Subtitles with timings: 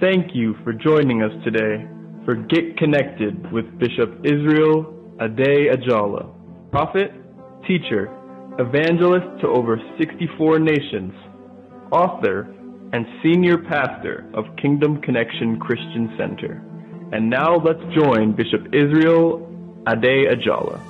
[0.00, 1.84] Thank you for joining us today
[2.24, 6.32] for Get Connected with Bishop Israel Ade Ajala,
[6.70, 7.10] prophet,
[7.66, 8.06] teacher,
[8.60, 11.12] evangelist to over 64 nations,
[11.90, 12.42] author,
[12.92, 16.62] and senior pastor of Kingdom Connection Christian Center.
[17.10, 19.50] And now let's join Bishop Israel
[19.88, 20.80] Ade Ajala.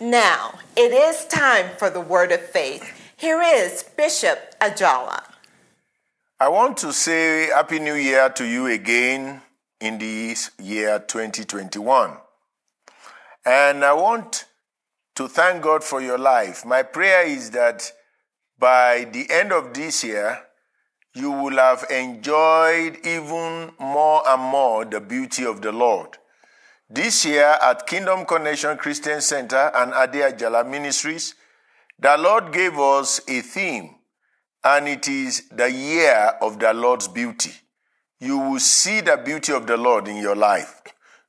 [0.00, 2.92] Now, it is time for the word of faith.
[3.16, 5.22] Here is Bishop Ajala.
[6.38, 9.40] I want to say Happy New Year to you again
[9.80, 12.16] in this year 2021.
[13.46, 14.44] And I want
[15.14, 16.66] to thank God for your life.
[16.66, 17.90] My prayer is that
[18.58, 20.38] by the end of this year,
[21.14, 26.18] you will have enjoyed even more and more the beauty of the Lord.
[26.88, 31.34] This year at Kingdom Connection Christian Center and Ade Ajala Ministries,
[31.98, 33.94] the Lord gave us a theme,
[34.62, 37.52] and it is the year of the Lord's beauty.
[38.20, 40.82] You will see the beauty of the Lord in your life.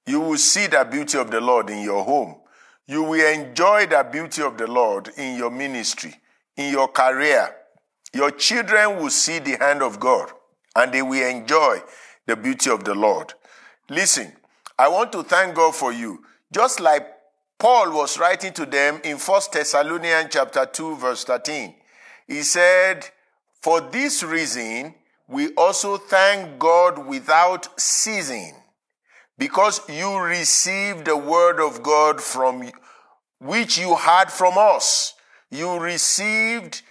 [0.06, 2.36] You will see the beauty of the Lord in your home.
[2.88, 6.16] You will enjoy the beauty of the Lord in your ministry
[6.58, 7.56] in your career,
[8.14, 10.32] your children will see the hand of God
[10.76, 11.82] and they will enjoy
[12.26, 13.34] the beauty of the Lord.
[13.90, 14.34] Listen,
[14.78, 16.24] I want to thank God for you.
[16.52, 17.08] Just like
[17.60, 21.76] Paul was writing to them in 1 Thessalonians chapter 2 verse 13.
[22.28, 23.10] He said,
[23.62, 24.96] "For this reason
[25.28, 28.56] we also thank God without ceasing,
[29.38, 32.72] because you received the word of God from
[33.40, 35.14] which you heard from us."
[35.50, 36.82] You received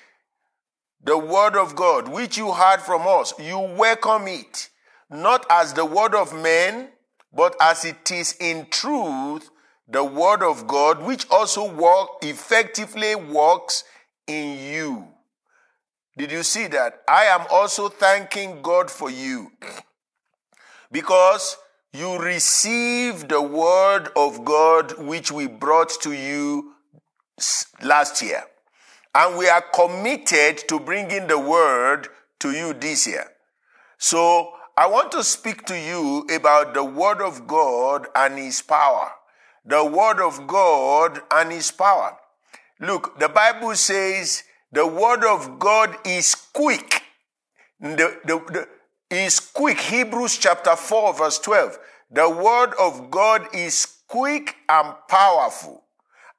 [1.03, 3.33] the word of God, which you heard from us.
[3.39, 4.71] You welcome it,
[5.11, 6.89] not as the word of men,
[7.33, 9.51] but as it is in truth
[9.89, 13.85] the word of God, which also work, effectively works
[14.27, 15.07] in you.
[16.19, 17.03] Did you see that?
[17.09, 19.53] I am also thanking God for you
[20.91, 21.57] because
[21.93, 26.73] you received the word of God which we brought to you
[27.83, 28.43] last year.
[29.15, 32.09] And we are committed to bringing the word
[32.41, 33.27] to you this year.
[33.99, 39.11] So I want to speak to you about the word of God and his power.
[39.65, 42.17] The word of God and his power.
[42.79, 47.03] Look, the Bible says the word of God is quick.
[47.81, 48.69] The, the, the,
[49.09, 49.81] is quick.
[49.81, 51.79] Hebrews chapter 4 verse 12.
[52.11, 55.86] The word of God is quick and powerful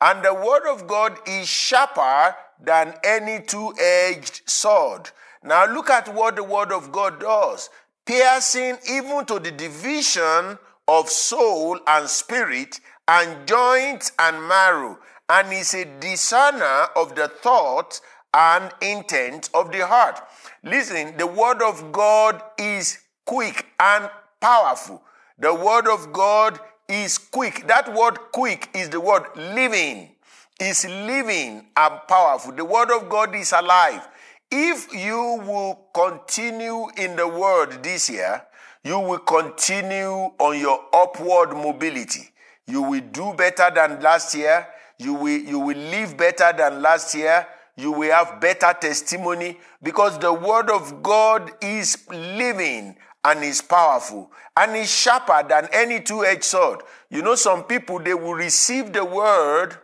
[0.02, 5.10] and the word of God is sharper than any two edged sword.
[5.44, 7.70] Now look at what the word of God does
[8.08, 10.58] piercing even to the division
[10.88, 14.98] of soul and spirit, and joints and marrow,
[15.30, 18.02] and is a discerner of the thoughts
[18.34, 20.22] and intent of the heart.
[20.64, 25.04] Listen, the word of God is quick and powerful.
[25.38, 27.68] The word of God is quick.
[27.68, 30.12] That word quick is the word living.
[30.60, 32.52] Is living and powerful.
[32.52, 34.08] The word of God is alive.
[34.50, 38.42] If you will continue in the word this year,
[38.84, 42.32] you will continue on your upward mobility.
[42.66, 44.68] You will do better than last year.
[44.98, 47.46] You will, you will live better than last year.
[47.76, 52.96] You will have better testimony because the word of God is living
[53.28, 56.82] and is powerful and is sharper than any two-edged sword.
[57.10, 59.76] You know, some people, they will receive the word,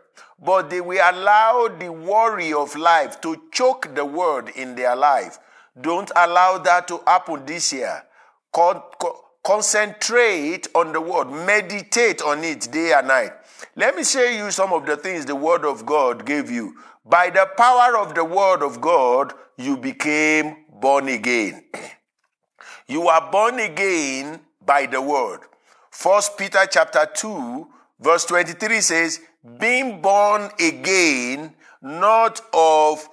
[0.42, 5.40] but they will allow the worry of life to choke the word in their life.
[5.80, 8.04] Don't allow that to happen this year.
[8.54, 9.12] Con- con-
[9.44, 13.34] concentrate on the word, meditate on it day and night.
[13.76, 16.76] Let me show you some of the things the word of God gave you.
[17.06, 21.66] By the power of the word of God, you became born again.
[22.88, 25.42] you are born again by the word.
[25.92, 27.68] First Peter chapter 2
[28.00, 29.20] verse 23 says,
[29.60, 33.10] being born again, not of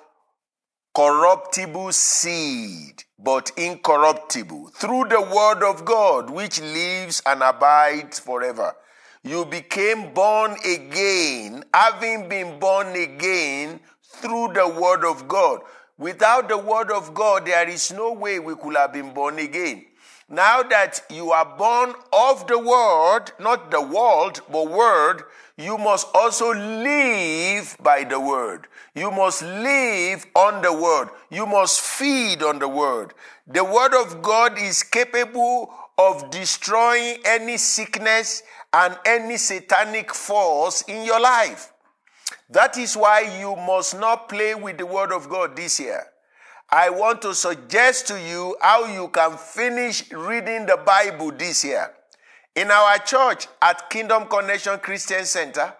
[0.95, 8.75] corruptible seed, but incorruptible, through the word of God, which lives and abides forever.
[9.23, 15.61] You became born again, having been born again through the word of God.
[16.01, 19.85] Without the word of God, there is no way we could have been born again.
[20.31, 25.25] Now that you are born of the word, not the world, but word,
[25.59, 28.67] you must also live by the word.
[28.95, 31.11] You must live on the word.
[31.29, 33.13] You must feed on the word.
[33.47, 38.43] The word of God is capable of destroying any sickness
[38.73, 41.75] and any satanic force in your life.
[42.51, 46.05] That is why you must not play with the word of God this year.
[46.69, 51.91] I want to suggest to you how you can finish reading the Bible this year.
[52.57, 55.73] In our church at Kingdom Connection Christian Center,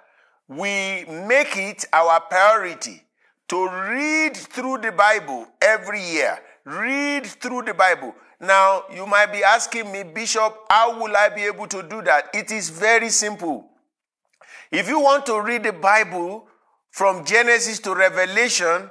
[0.49, 3.03] we make it our priority
[3.49, 6.39] to read through the Bible every year.
[6.65, 8.15] Read through the Bible.
[8.41, 12.31] Now, you might be asking me, Bishop, how will I be able to do that?
[12.33, 13.67] It is very simple.
[14.71, 16.47] If you want to read the Bible
[16.91, 18.91] from Genesis to Revelation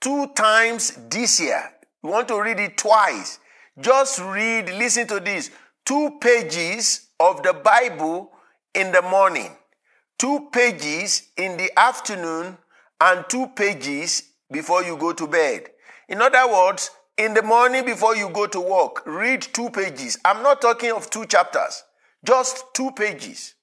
[0.00, 1.62] two times this year,
[2.02, 3.38] you want to read it twice,
[3.78, 5.50] just read, listen to this,
[5.84, 8.30] two pages of the Bible
[8.74, 9.56] in the morning
[10.20, 12.58] two pages in the afternoon
[13.00, 14.22] and two pages
[14.52, 15.62] before you go to bed.
[16.10, 20.18] In other words, in the morning before you go to work, read two pages.
[20.22, 21.84] I'm not talking of two chapters,
[22.22, 23.54] just two pages.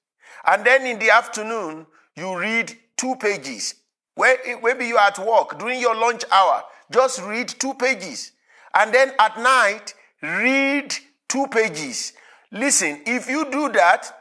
[0.44, 1.86] And then in the afternoon,
[2.16, 3.76] you read two pages.
[4.16, 8.32] Maybe you're at work during your lunch hour, just read two pages.
[8.74, 10.92] And then at night, read
[11.28, 12.12] two pages.
[12.50, 14.12] Listen, if you do that,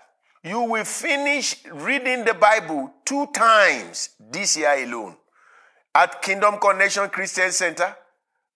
[0.43, 5.15] you will finish reading the Bible two times this year alone.
[5.93, 7.95] At Kingdom Connection Christian Center,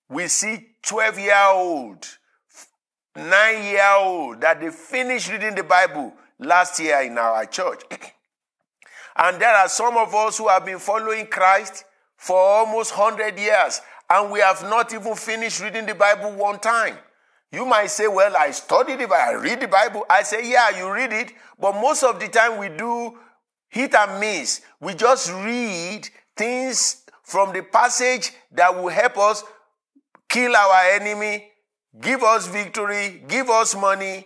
[0.09, 2.06] we see 12 year old,
[3.15, 7.81] 9 year old that they finished reading the Bible last year in our church.
[9.21, 11.85] and there are some of us who have been following Christ
[12.18, 13.79] for almost 100 years
[14.09, 16.97] and we have not even finished reading the Bible one time.
[17.51, 20.06] You might say, Well, I study the Bible, I read the Bible.
[20.09, 23.18] I say, Yeah, you read it, but most of the time we do
[23.69, 24.62] hit and miss.
[24.79, 29.44] We just read things from the passage that will help us
[30.27, 31.51] kill our enemy,
[32.00, 34.25] give us victory, give us money.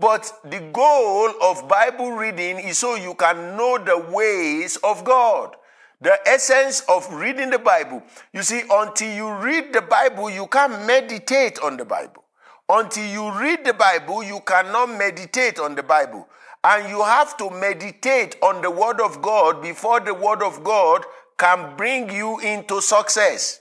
[0.00, 5.56] But the goal of Bible reading is so you can know the ways of God.
[6.00, 8.02] The essence of reading the Bible.
[8.32, 12.24] You see, until you read the Bible, you can't meditate on the Bible.
[12.66, 16.26] Until you read the Bible, you cannot meditate on the Bible.
[16.64, 21.04] And you have to meditate on the Word of God before the Word of God
[21.36, 23.60] can bring you into success.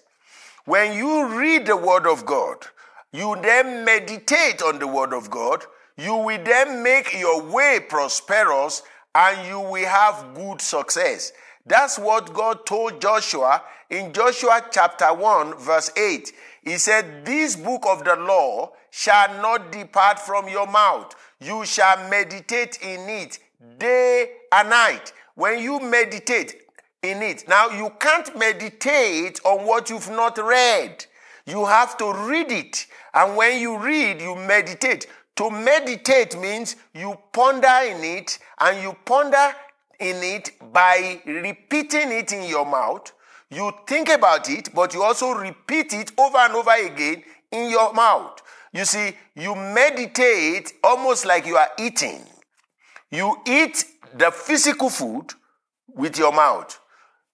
[0.64, 2.66] When you read the Word of God,
[3.12, 5.66] you then meditate on the Word of God,
[6.00, 11.32] you will then make your way prosperous and you will have good success.
[11.66, 16.32] That's what God told Joshua in Joshua chapter 1, verse 8.
[16.64, 21.14] He said, This book of the law shall not depart from your mouth.
[21.40, 23.40] You shall meditate in it
[23.78, 25.14] day and night.
[25.36, 26.64] When you meditate
[27.02, 31.06] in it, now you can't meditate on what you've not read.
[31.46, 32.86] You have to read it.
[33.14, 35.08] And when you read, you meditate.
[35.40, 39.56] To meditate means you ponder in it and you ponder
[39.98, 43.10] in it by repeating it in your mouth.
[43.50, 47.94] You think about it, but you also repeat it over and over again in your
[47.94, 48.42] mouth.
[48.74, 52.22] You see, you meditate almost like you are eating.
[53.10, 55.32] You eat the physical food
[55.88, 56.78] with your mouth.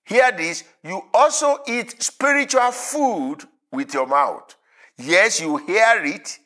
[0.03, 4.55] Hear this, you also eat spiritual food with your mouth.
[4.95, 6.37] Yes, you hear it.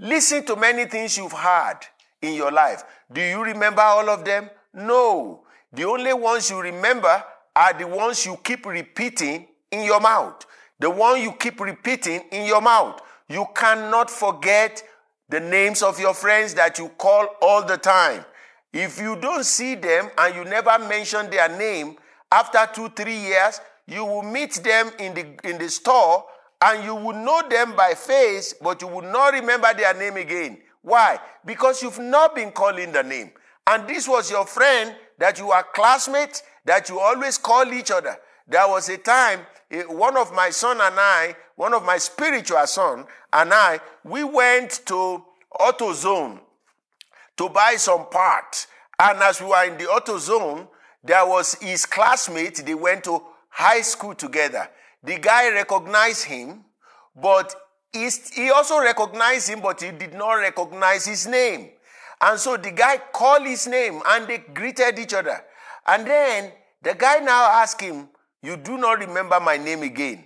[0.00, 1.80] Listen to many things you've heard
[2.22, 2.84] in your life.
[3.12, 4.48] Do you remember all of them?
[4.72, 5.42] No.
[5.74, 7.22] The only ones you remember
[7.54, 10.46] are the ones you keep repeating in your mouth.
[10.78, 12.98] The one you keep repeating in your mouth.
[13.28, 14.82] You cannot forget
[15.28, 18.24] the names of your friends that you call all the time.
[18.72, 21.96] If you don't see them and you never mention their name,
[22.32, 26.24] after two, three years, you will meet them in the, in the store
[26.62, 30.58] and you would know them by face, but you would not remember their name again.
[30.82, 31.18] Why?
[31.44, 33.30] Because you've not been calling the name.
[33.66, 38.16] And this was your friend that you are classmates, that you always call each other.
[38.46, 39.40] There was a time,
[39.70, 44.24] eh, one of my son and I, one of my spiritual son and I, we
[44.24, 45.24] went to
[45.58, 46.40] AutoZone
[47.36, 48.66] to buy some parts.
[48.98, 50.66] And as we were in the AutoZone,
[51.04, 52.56] there was his classmate.
[52.64, 54.68] They went to high school together.
[55.02, 56.64] The guy recognized him,
[57.14, 57.54] but
[57.92, 61.70] he also recognized him, but he did not recognize his name.
[62.20, 65.40] And so the guy called his name and they greeted each other.
[65.86, 66.52] And then
[66.82, 68.08] the guy now asked him,
[68.42, 70.24] You do not remember my name again.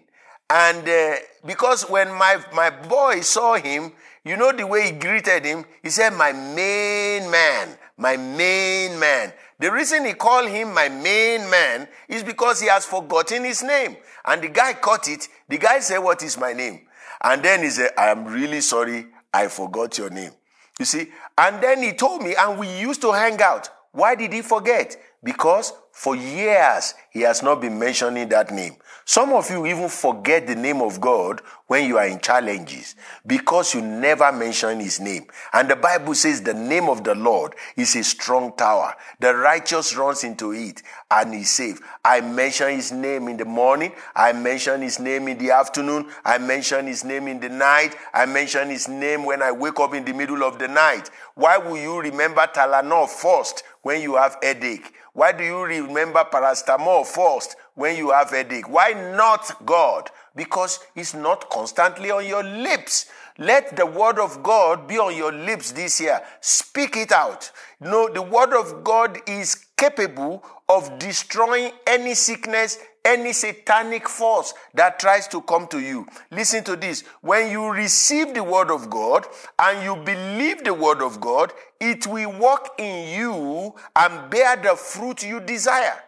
[0.50, 1.16] And uh,
[1.46, 3.92] because when my, my boy saw him,
[4.24, 5.64] you know the way he greeted him?
[5.82, 9.32] He said, My main man, my main man.
[9.64, 13.96] The reason he called him my main man is because he has forgotten his name.
[14.26, 15.26] And the guy caught it.
[15.48, 16.82] The guy said, What is my name?
[17.22, 20.32] And then he said, I am really sorry, I forgot your name.
[20.78, 21.06] You see?
[21.38, 23.70] And then he told me, and we used to hang out.
[23.92, 24.98] Why did he forget?
[25.22, 28.74] Because for years he has not been mentioning that name.
[29.06, 32.96] Some of you even forget the name of God when you are in challenges
[33.26, 35.26] because you never mention his name.
[35.52, 38.94] And the Bible says the name of the Lord is a strong tower.
[39.20, 41.80] The righteous runs into it and is safe.
[42.04, 43.92] I mention his name in the morning.
[44.16, 46.10] I mention his name in the afternoon.
[46.24, 47.94] I mention his name in the night.
[48.12, 51.10] I mention his name when I wake up in the middle of the night.
[51.34, 54.92] Why will you remember Tylenol first when you have headache?
[55.14, 58.68] Why do you remember paracetamol first when you have a headache?
[58.68, 60.10] Why not God?
[60.34, 63.06] Because it's not constantly on your lips.
[63.38, 66.20] Let the word of God be on your lips this year.
[66.40, 67.52] Speak it out.
[67.78, 74.98] No, the word of God is capable of destroying any sickness, any satanic force that
[74.98, 76.06] tries to come to you.
[76.30, 77.02] Listen to this.
[77.20, 79.26] When you receive the word of God
[79.58, 84.76] and you believe the word of God, it will work in you and bear the
[84.76, 86.00] fruit you desire.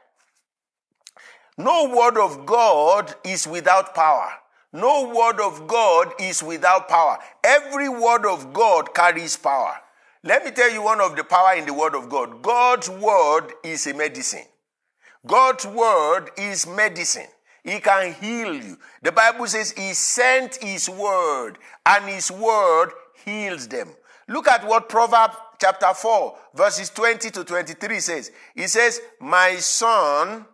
[1.58, 4.30] No word of God is without power.
[4.72, 7.18] No word of God is without power.
[7.42, 9.74] Every word of God carries power.
[10.22, 12.42] Let me tell you one of the power in the word of God.
[12.42, 14.44] God's word is a medicine.
[15.26, 17.26] God's word is medicine.
[17.64, 18.78] He can heal you.
[19.02, 22.90] The Bible says he sent his word and his word
[23.24, 23.88] heals them.
[24.28, 28.30] Look at what Proverbs chapter 4 verses 20 to 23 says.
[28.54, 30.46] He says, my son,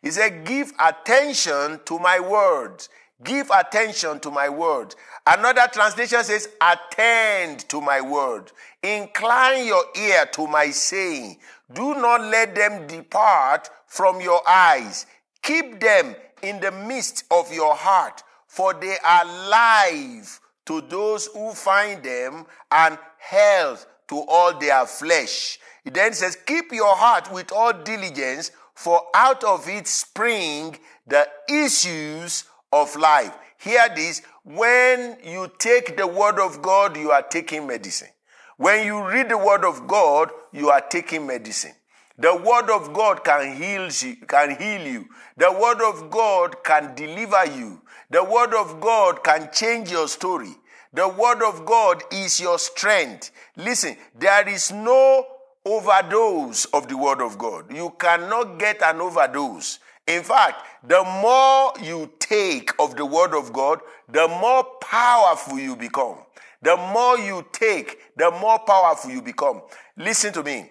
[0.00, 2.88] he said, give attention to my words.
[3.24, 4.94] Give attention to my word.
[5.26, 8.50] Another translation says, attend to my word.
[8.82, 11.38] Incline your ear to my saying.
[11.72, 15.06] Do not let them depart from your eyes.
[15.42, 21.52] Keep them in the midst of your heart, for they are life to those who
[21.52, 25.58] find them and health to all their flesh.
[25.84, 30.76] It then says, Keep your heart with all diligence, for out of it spring
[31.06, 33.34] the issues of life.
[33.58, 38.08] Hear this when you take the word of God, you are taking medicine.
[38.56, 41.72] When you read the word of God, you are taking medicine.
[42.18, 45.06] The word of God can heal you, can heal you.
[45.36, 47.82] The word of God can deliver you.
[48.10, 50.54] The word of God can change your story.
[50.92, 53.30] The word of God is your strength.
[53.56, 55.26] Listen, there is no
[55.64, 57.72] overdose of the word of God.
[57.74, 59.78] You cannot get an overdose.
[60.06, 65.76] In fact, the more you take of the word of God, the more powerful you
[65.76, 66.18] become.
[66.62, 69.62] The more you take, the more powerful you become.
[69.96, 70.70] Listen to me.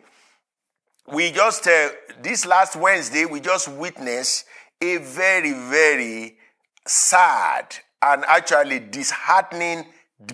[1.11, 1.89] We just, uh,
[2.21, 4.45] this last Wednesday, we just witnessed
[4.81, 6.37] a very, very
[6.87, 9.85] sad and actually disheartening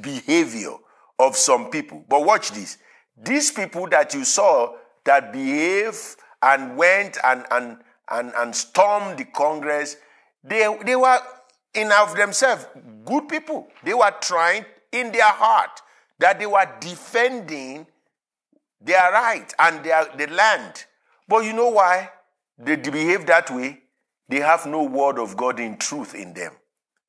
[0.02, 0.76] behavior
[1.20, 2.06] of some people.
[2.08, 2.78] But watch this.
[3.18, 7.78] These people that you saw that behave and went and, and,
[8.10, 9.98] and, and stormed the Congress,
[10.44, 11.20] they, they were
[11.74, 12.66] in of themselves
[13.06, 13.68] good people.
[13.84, 15.82] They were trying in their heart
[16.20, 17.86] that they were defending
[18.82, 20.86] their right and their the land.
[21.28, 22.10] But you know why
[22.58, 23.82] they behave that way?
[24.30, 26.54] They have no word of God in truth in them.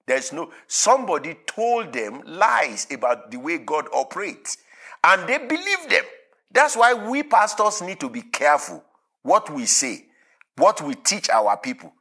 [0.07, 4.57] There's no somebody told them lies about the way God operates,
[5.05, 6.05] and they believe them.
[6.51, 8.83] That's why we pastors need to be careful
[9.23, 10.07] what we say,
[10.59, 11.93] what we teach our people.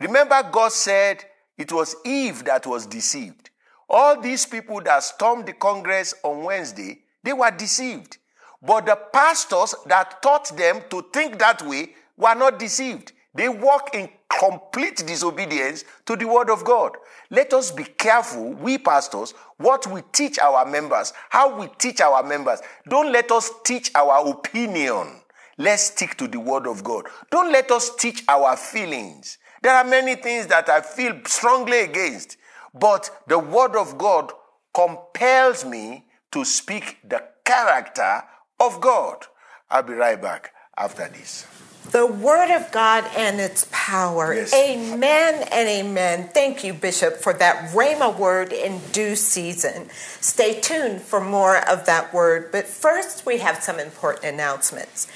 [0.00, 1.24] Remember, God said
[1.56, 3.50] it was Eve that was deceived.
[3.88, 8.18] All these people that stormed the Congress on Wednesday, they were deceived.
[8.62, 13.12] But the pastors that taught them to think that way were not deceived.
[13.34, 16.96] They walk in complete disobedience to the word of God.
[17.30, 22.22] Let us be careful, we pastors, what we teach our members, how we teach our
[22.22, 22.60] members.
[22.88, 25.20] Don't let us teach our opinion.
[25.58, 27.06] Let's stick to the word of God.
[27.30, 29.38] Don't let us teach our feelings.
[29.62, 32.36] There are many things that I feel strongly against,
[32.74, 34.32] but the word of God
[34.74, 38.22] compels me to speak the character
[38.60, 39.24] of God.
[39.70, 41.46] I'll be right back after this.
[41.92, 44.34] The Word of God and its power.
[44.34, 44.52] Yes.
[44.52, 46.28] Amen and amen.
[46.34, 49.88] Thank you, Bishop, for that Rhema word in due season.
[50.20, 55.06] Stay tuned for more of that word, but first we have some important announcements.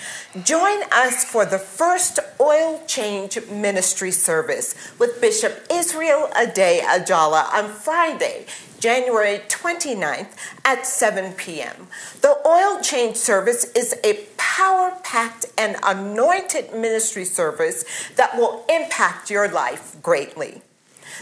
[0.42, 7.70] Join us for the first oil change ministry service with Bishop Israel Ade Ajala on
[7.70, 8.46] Friday,
[8.80, 10.34] January 29th
[10.64, 11.87] at 7 p.m.
[12.22, 17.84] The oil change service is a power packed and anointed ministry service
[18.16, 20.62] that will impact your life greatly.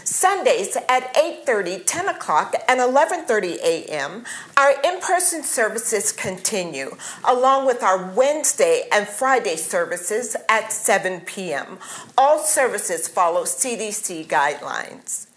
[0.05, 4.23] Sundays at 8:30, 10 o'clock, and 11:30 a.m.
[4.55, 11.77] Our in-person services continue, along with our Wednesday and Friday services at 7 p.m.
[12.17, 15.28] All services follow CDC guidelines.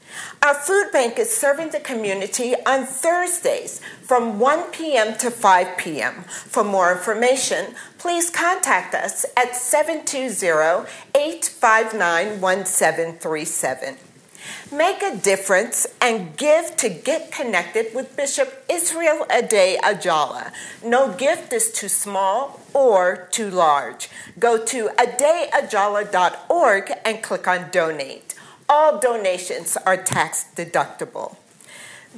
[0.42, 5.16] Our food bank is serving the community on Thursdays from 1 p.m.
[5.18, 6.24] to 5 p.m.
[6.24, 13.96] For more information, please contact us at 720 859 1737.
[14.72, 20.52] Make a difference and give to get connected with Bishop Israel Ade Ajala.
[20.84, 24.08] No gift is too small or too large.
[24.38, 28.34] Go to adeajala.org and click on donate.
[28.74, 31.36] All donations are tax deductible.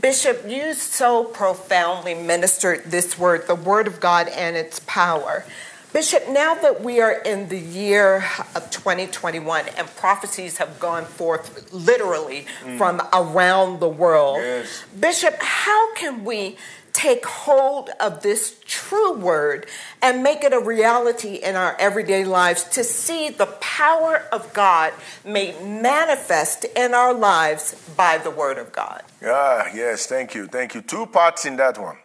[0.01, 5.45] Bishop, you so profoundly ministered this word, the word of God and its power.
[5.93, 11.73] Bishop, now that we are in the year of 2021 and prophecies have gone forth
[11.73, 12.79] literally mm.
[12.79, 14.85] from around the world, yes.
[14.99, 16.57] Bishop, how can we
[16.95, 19.67] take hold of this true word
[20.01, 24.95] and make it a reality in our everyday lives to see the power of God
[25.25, 29.03] made manifest in our lives by the word of God?
[29.23, 30.47] Ah, yes, thank you.
[30.47, 30.81] Thank you.
[30.81, 31.99] Two parts in that one.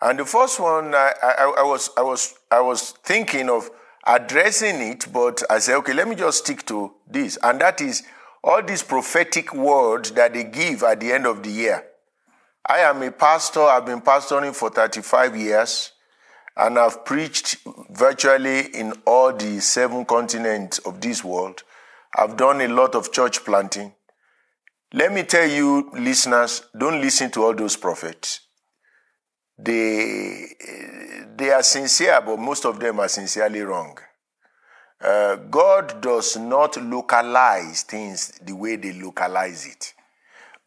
[0.00, 3.70] And the first one, I, I, I, was, I, was, I was thinking of
[4.04, 7.38] addressing it, but I said, okay, let me just stick to this.
[7.40, 8.02] And that is
[8.42, 11.84] all these prophetic words that they give at the end of the year.
[12.66, 13.62] I am a pastor.
[13.62, 15.92] I've been pastoring for 35 years,
[16.56, 17.58] and I've preached
[17.90, 21.62] virtually in all the seven continents of this world.
[22.16, 23.92] I've done a lot of church planting.
[24.92, 28.40] Let me tell you, listeners, don't listen to all those prophets
[29.64, 30.48] they
[31.36, 33.98] they are sincere, but most of them are sincerely wrong.
[35.00, 39.94] Uh, God does not localize things the way they localize it.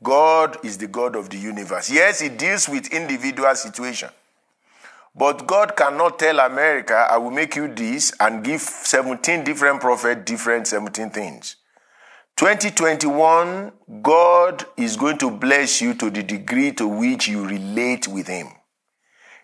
[0.04, 1.90] God is the God of the universe.
[1.90, 4.10] Yes, He deals with individual situation,
[5.16, 10.24] but God cannot tell America, "I will make you this," and give seventeen different prophets
[10.26, 11.56] different seventeen things.
[12.38, 18.28] 2021, God is going to bless you to the degree to which you relate with
[18.28, 18.50] Him.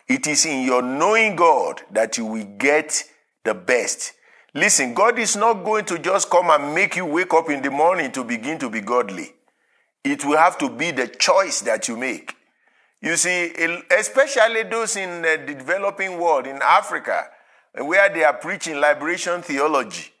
[0.06, 3.04] It is in your knowing God that you will get
[3.44, 4.12] the best.
[4.52, 7.70] Listen, God is not going to just come and make you wake up in the
[7.70, 9.32] morning to begin to be godly.
[10.04, 12.34] It will have to be the choice that you make.
[13.00, 13.52] You see,
[13.90, 17.26] especially those in the developing world, in Africa,
[17.74, 20.12] where they are preaching liberation theology.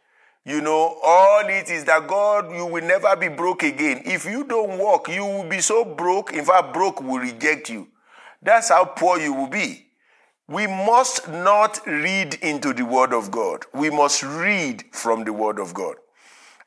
[0.44, 4.02] You know, all it is that God, you will never be broke again.
[4.04, 6.32] If you don't work, you will be so broke.
[6.32, 7.86] In fact, broke will reject you.
[8.42, 9.86] That's how poor you will be.
[10.48, 13.64] We must not read into the Word of God.
[13.72, 15.94] We must read from the Word of God.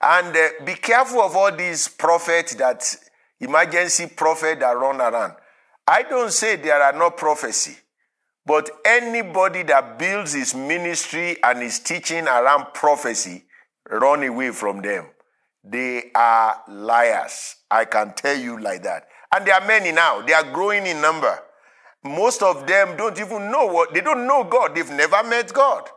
[0.02, 2.96] And uh, be careful of all these prophets that,
[3.40, 5.34] emergency prophet that run around.
[5.88, 7.78] I don't say there are no prophecy,
[8.46, 13.44] but anybody that builds his ministry and his teaching around prophecy,
[13.90, 15.06] run away from them.
[15.64, 17.56] They are liars.
[17.70, 19.08] I can tell you like that.
[19.34, 20.22] And there are many now.
[20.22, 21.40] They are growing in number.
[22.04, 24.76] Most of them don't even know what, they don't know God.
[24.76, 25.90] They've never met God.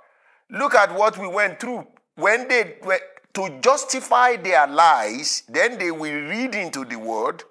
[0.50, 1.86] Look at what we went through.
[2.14, 2.76] When they
[3.38, 7.44] to justify their lies, then they will read into the word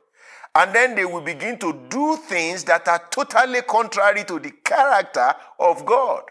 [0.54, 5.34] and then they will begin to do things that are totally contrary to the character
[5.58, 6.24] of God.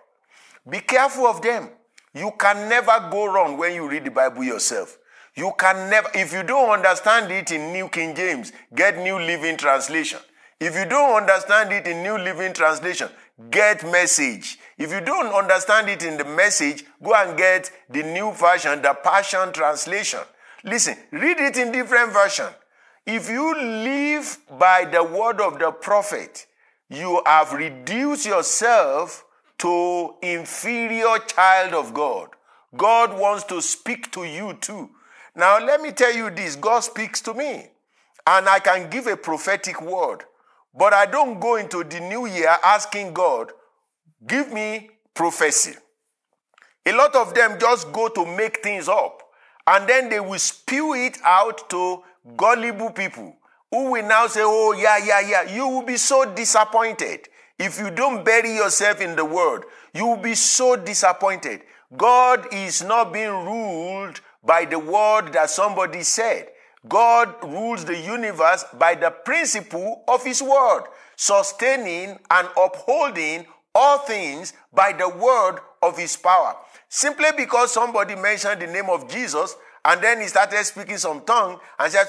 [0.68, 1.70] Be careful of them.
[2.14, 4.98] You can never go wrong when you read the Bible yourself.
[5.34, 9.56] You can never, if you don't understand it in New King James, get New Living
[9.56, 10.18] Translation.
[10.60, 13.08] If you don't understand it in New Living Translation,
[13.50, 14.58] get message.
[14.78, 18.94] If you don't understand it in the message, go and get the new version, the
[18.94, 20.20] Passion Translation.
[20.64, 22.48] Listen, read it in different version.
[23.06, 26.46] If you live by the word of the prophet,
[26.88, 29.24] you have reduced yourself
[29.58, 32.30] to inferior child of God.
[32.76, 34.90] God wants to speak to you too.
[35.34, 37.68] Now let me tell you this, God speaks to me
[38.26, 40.24] and I can give a prophetic word,
[40.76, 43.52] but I don't go into the new year asking God,
[44.26, 45.74] give me prophecy.
[46.84, 49.22] A lot of them just go to make things up
[49.66, 52.02] and then they will spew it out to
[52.36, 53.36] gullible people
[53.70, 55.42] who will now say, Oh, yeah, yeah, yeah.
[55.54, 57.28] You will be so disappointed.
[57.58, 61.62] If you don't bury yourself in the word, you will be so disappointed.
[61.96, 66.48] God is not being ruled by the word that somebody said.
[66.88, 70.84] God rules the universe by the principle of his word,
[71.16, 76.56] sustaining and upholding all things by the word of his power.
[76.88, 81.60] Simply because somebody mentioned the name of Jesus and then he started speaking some tongue
[81.78, 82.06] and said,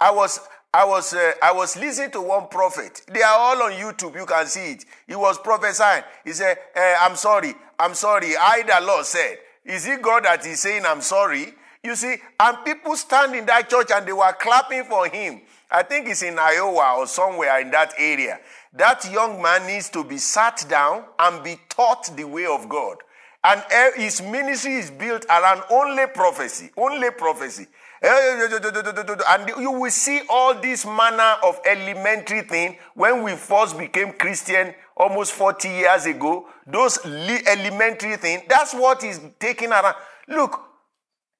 [0.00, 0.40] I was,
[0.72, 3.02] I was, uh, I was listening to one prophet.
[3.12, 4.14] They are all on YouTube.
[4.14, 4.84] You can see it.
[5.06, 6.04] He was prophesying.
[6.24, 7.54] He said, uh, I'm sorry.
[7.78, 8.36] I'm sorry.
[8.36, 11.54] I, the Lord said, is it God that is saying, I'm sorry?
[11.84, 15.42] You see, and people stand in that church and they were clapping for him.
[15.70, 18.40] I think it's in Iowa or somewhere in that area.
[18.72, 22.96] That young man needs to be sat down and be taught the way of God.
[23.44, 27.66] And eh, his ministry is built around only prophecy, only prophecy.
[28.00, 34.74] And you will see all this manner of elementary thing when we first became Christian
[34.96, 36.48] almost 40 years ago.
[36.66, 39.96] Those elementary things, that's what is taken around.
[40.28, 40.73] Look,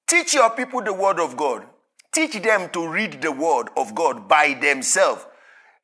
[0.06, 1.66] teach your people the word of God.
[2.12, 5.26] Teach them to read the word of God by themselves.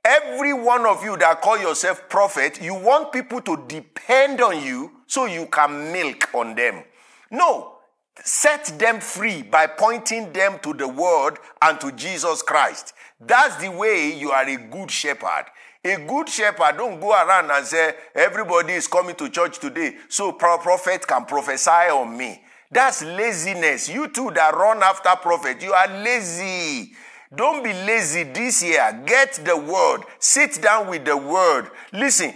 [0.05, 4.93] Every one of you that call yourself prophet, you want people to depend on you
[5.07, 6.85] so you can milk on them.
[7.31, 7.75] No,
[8.23, 12.95] set them free by pointing them to the word and to Jesus Christ.
[13.21, 15.47] That's the way you are a good shepherd.
[15.85, 20.33] A good shepherd don't go around and say, everybody is coming to church today, so
[20.33, 22.43] prophet can prophesy on me.
[22.71, 23.89] That's laziness.
[23.89, 26.93] You two that run after prophet, you are lazy.
[27.35, 29.03] Don't be lazy this year.
[29.07, 30.03] Get the word.
[30.19, 31.71] Sit down with the word.
[31.93, 32.35] Listen,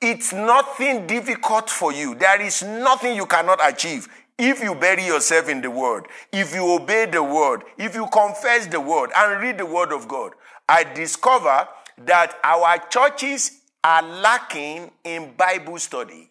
[0.00, 2.14] it's nothing difficult for you.
[2.14, 6.72] There is nothing you cannot achieve if you bury yourself in the word, if you
[6.72, 10.32] obey the word, if you confess the word and read the word of God.
[10.68, 11.66] I discover
[12.04, 16.30] that our churches are lacking in Bible study.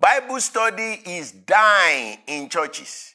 [0.00, 3.14] Bible study is dying in churches.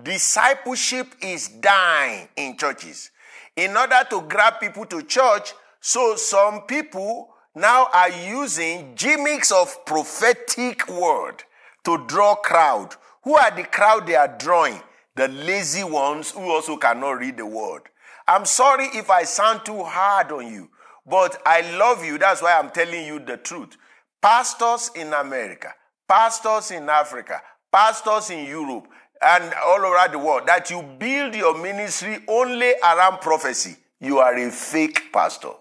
[0.00, 3.10] Discipleship is dying in churches.
[3.56, 9.86] In order to grab people to church, so some people now are using gimmicks of
[9.86, 11.42] prophetic word
[11.84, 12.94] to draw crowd.
[13.22, 14.82] Who are the crowd they are drawing?
[15.14, 17.84] The lazy ones who also cannot read the word.
[18.28, 20.68] I'm sorry if I sound too hard on you,
[21.06, 22.18] but I love you.
[22.18, 23.78] That's why I'm telling you the truth.
[24.20, 25.72] Pastors in America,
[26.08, 27.40] pastors in Africa,
[27.72, 28.88] pastors in Europe,
[29.22, 34.36] and all over the world that you build your ministry only around prophecy, you are
[34.36, 35.52] a fake pastor.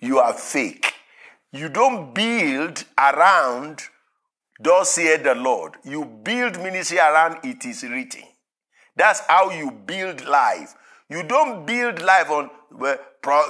[0.00, 0.92] You are fake.
[1.52, 3.80] You don't build around,
[4.60, 5.74] thus saith the Lord.
[5.84, 8.22] You build ministry around it is written.
[8.96, 10.74] That's how you build life.
[11.08, 12.50] You don't build life on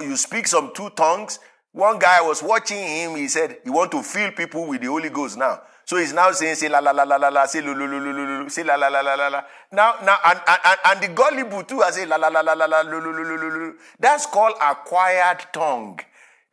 [0.00, 1.38] you speak some two tongues.
[1.72, 5.08] One guy was watching him, he said, You want to fill people with the Holy
[5.10, 5.60] Ghost now.
[5.86, 8.00] So he's now saying, say la la la la la la, say lu lu lu
[8.00, 9.42] lu lu lu, say la la la la la la.
[9.72, 12.64] Now, now, and, and, and the gullible too, I say la la la la la
[12.64, 13.74] la, lu lu lu lu lu.
[13.98, 16.00] That's called acquired tongue.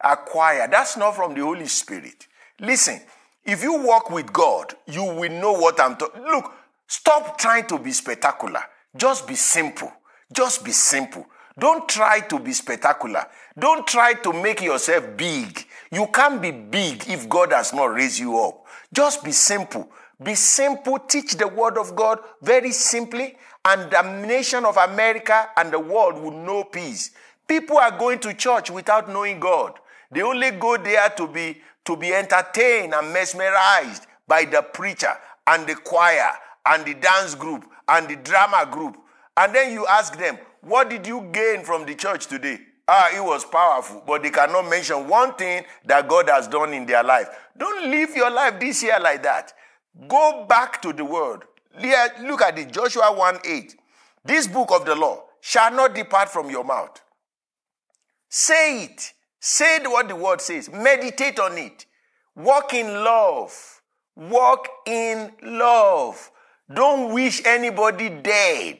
[0.01, 0.71] Acquired.
[0.71, 2.27] That's not from the Holy Spirit.
[2.59, 2.99] Listen,
[3.45, 6.23] if you walk with God, you will know what I'm talking.
[6.23, 6.51] Look,
[6.87, 8.61] stop trying to be spectacular.
[8.95, 9.91] Just be simple.
[10.33, 11.25] Just be simple.
[11.57, 13.25] Don't try to be spectacular.
[13.57, 15.65] Don't try to make yourself big.
[15.91, 18.65] You can't be big if God has not raised you up.
[18.93, 19.89] Just be simple.
[20.23, 20.99] Be simple.
[20.99, 26.15] Teach the word of God very simply, and the nation of America and the world
[26.15, 27.11] will know peace.
[27.47, 29.73] People are going to church without knowing God.
[30.11, 35.11] They only go there to be to be entertained and mesmerized by the preacher
[35.47, 36.31] and the choir
[36.67, 38.97] and the dance group and the drama group.
[39.35, 42.59] And then you ask them, What did you gain from the church today?
[42.93, 46.85] Ah, it was powerful, but they cannot mention one thing that God has done in
[46.85, 47.29] their life.
[47.57, 49.53] Don't live your life this year like that.
[50.09, 51.43] Go back to the word.
[52.21, 53.75] Look at it, Joshua 1 8.
[54.25, 56.99] This book of the law shall not depart from your mouth.
[58.27, 60.69] Say it Say what the word says.
[60.71, 61.87] Meditate on it.
[62.35, 63.81] Walk in love.
[64.15, 66.31] Walk in love.
[66.71, 68.77] Don't wish anybody dead.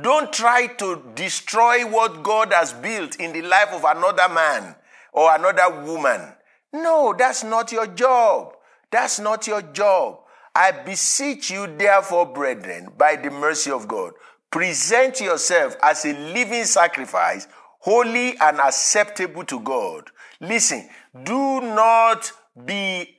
[0.00, 4.74] Don't try to destroy what God has built in the life of another man
[5.12, 6.32] or another woman.
[6.72, 8.54] No, that's not your job.
[8.90, 10.20] That's not your job.
[10.54, 14.12] I beseech you, therefore, brethren, by the mercy of God,
[14.50, 17.46] present yourself as a living sacrifice,
[17.80, 20.10] holy and acceptable to God.
[20.40, 20.88] Listen,
[21.22, 22.32] do not
[22.64, 23.16] be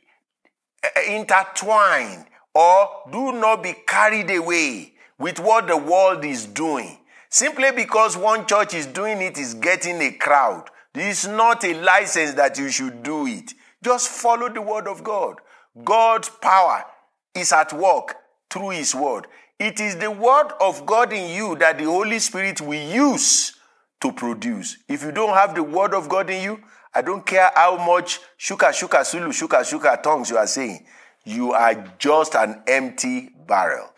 [0.83, 6.97] eh, intertwined or do not be carried away with what the world is doing.
[7.29, 10.65] Simply because one church is doing it is getting a crowd.
[10.93, 13.53] This is not a license that you should do it.
[13.83, 15.37] Just follow the word of God.
[15.83, 16.85] God's power
[17.33, 18.15] is at work
[18.49, 19.27] through his word.
[19.59, 23.53] It is the word of God in you that the Holy Spirit will use
[24.01, 24.77] to produce.
[24.87, 26.59] If you don't have the word of God in you,
[26.93, 30.85] I don't care how much shuka shuka sulu shuka shuka tongues you are saying.
[31.25, 33.92] You are just an empty barrel.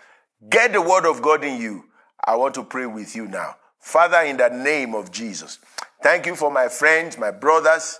[0.50, 1.86] Get the word of God in you.
[2.24, 3.56] I want to pray with you now.
[3.80, 5.60] Father, in the name of Jesus,
[6.02, 8.00] thank you for my friends, my brothers,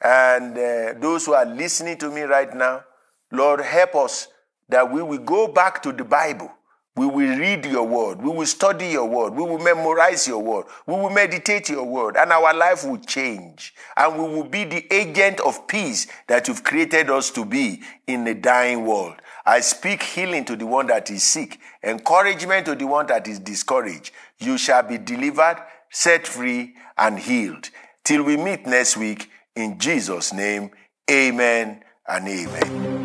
[0.00, 2.84] and uh, those who are listening to me right now.
[3.30, 4.28] Lord, help us
[4.68, 6.50] that we will go back to the Bible.
[6.96, 8.22] We will read your word.
[8.22, 9.34] We will study your word.
[9.34, 10.66] We will memorize your word.
[10.86, 12.16] We will meditate your word.
[12.16, 13.74] And our life will change.
[13.96, 18.24] And we will be the agent of peace that you've created us to be in
[18.28, 19.16] a dying world.
[19.46, 23.38] I speak healing to the one that is sick, encouragement to the one that is
[23.38, 24.10] discouraged.
[24.38, 27.68] You shall be delivered, set free, and healed.
[28.04, 30.70] Till we meet next week, in Jesus' name,
[31.10, 33.04] amen and amen.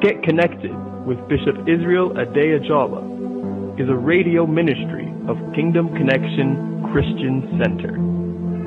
[0.00, 7.58] Get connected with Bishop Israel Ade Ajala is a radio ministry of Kingdom Connection Christian
[7.62, 7.92] Center,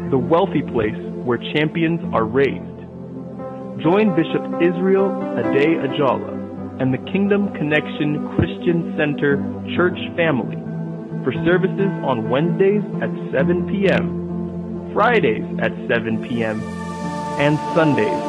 [0.10, 2.71] the wealthy place where champions are raised.
[3.84, 6.38] Join Bishop Israel Ade Ajala
[6.80, 9.38] and the Kingdom Connection Christian Center
[9.76, 10.56] church family
[11.24, 16.62] for services on Wednesdays at 7 p.m., Fridays at 7 p.m.,
[17.42, 18.22] and Sundays.